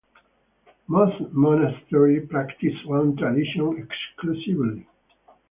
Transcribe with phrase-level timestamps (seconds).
[0.87, 4.87] Most monasteries practice one tradition exclusively.